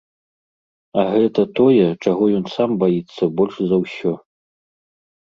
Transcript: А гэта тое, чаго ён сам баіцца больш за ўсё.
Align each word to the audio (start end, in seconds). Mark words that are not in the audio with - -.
А 1.01 1.01
гэта 1.15 1.41
тое, 1.59 1.87
чаго 2.05 2.29
ён 2.37 2.45
сам 2.53 2.69
баіцца 2.85 3.23
больш 3.41 3.55
за 3.73 3.77
ўсё. 3.83 4.13